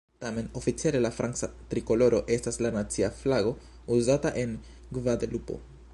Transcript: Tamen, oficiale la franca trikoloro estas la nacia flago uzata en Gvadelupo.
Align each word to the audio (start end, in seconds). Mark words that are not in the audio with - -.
Tamen, 0.21 0.47
oficiale 0.61 1.01
la 1.05 1.11
franca 1.17 1.49
trikoloro 1.73 2.21
estas 2.37 2.57
la 2.67 2.71
nacia 2.79 3.11
flago 3.21 3.55
uzata 3.99 4.33
en 4.45 4.57
Gvadelupo. 4.99 5.61